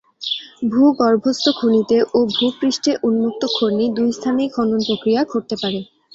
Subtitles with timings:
[0.65, 5.79] ভূ-গর্ভস্থ খনিতে ও ভূ-পৃষ্ঠে উন্মুক্ত খনি, দুই স্থানেই খনন প্রক্রিয়া ঘটতে পারে।